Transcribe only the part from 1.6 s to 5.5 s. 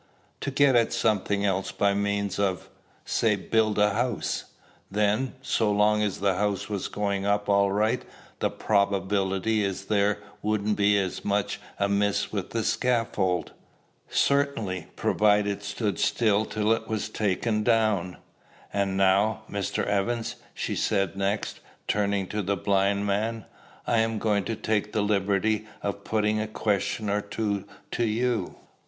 by means of, say build a house." "Then,